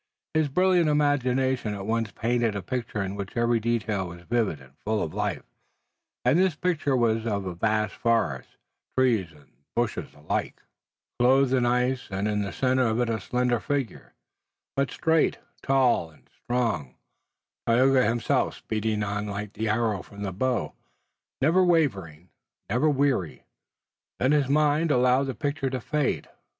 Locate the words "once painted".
1.85-2.55